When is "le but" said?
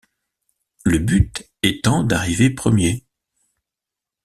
0.83-1.47